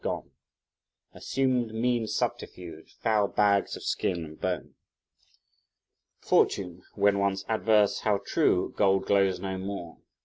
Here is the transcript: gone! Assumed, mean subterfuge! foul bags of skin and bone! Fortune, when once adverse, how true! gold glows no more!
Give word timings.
gone! 0.03 0.31
Assumed, 1.13 1.75
mean 1.75 2.07
subterfuge! 2.07 2.97
foul 3.01 3.27
bags 3.27 3.75
of 3.75 3.83
skin 3.83 4.25
and 4.25 4.41
bone! 4.41 4.73
Fortune, 6.17 6.81
when 6.95 7.19
once 7.19 7.45
adverse, 7.47 7.99
how 7.99 8.19
true! 8.25 8.73
gold 8.75 9.05
glows 9.05 9.39
no 9.39 9.59
more! 9.59 9.99